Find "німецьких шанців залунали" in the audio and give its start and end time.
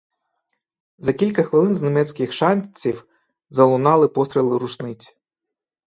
1.81-4.07